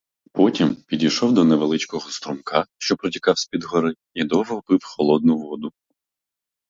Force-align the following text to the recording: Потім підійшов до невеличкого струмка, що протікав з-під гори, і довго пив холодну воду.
Потім 0.31 0.75
підійшов 0.75 1.33
до 1.33 1.43
невеличкого 1.43 2.09
струмка, 2.09 2.65
що 2.77 2.97
протікав 2.97 3.37
з-під 3.37 3.63
гори, 3.63 3.93
і 4.13 4.23
довго 4.23 4.61
пив 4.61 4.79
холодну 4.83 5.37
воду. 5.37 5.71